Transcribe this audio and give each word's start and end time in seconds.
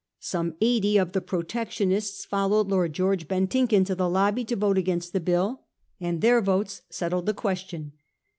Some 0.19 0.55
eighty 0.61 0.97
of 0.97 1.11
the 1.11 1.21
Protectionists 1.21 2.25
followed 2.25 2.69
Lord 2.69 2.91
George 2.91 3.27
Bentinck 3.27 3.71
into 3.71 3.93
the 3.93 4.09
lobby 4.09 4.43
to 4.45 4.55
vote 4.55 4.79
against 4.79 5.13
the 5.13 5.19
bill, 5.19 5.61
and 5.99 6.21
their 6.21 6.41
votes 6.41 6.81
settled 6.89 7.27
the 7.27 7.35
ques 7.35 7.59
tion. 7.59 7.91